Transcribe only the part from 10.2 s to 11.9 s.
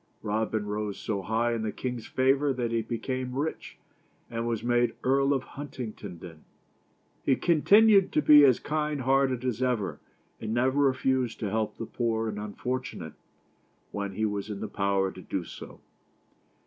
and never refused to help the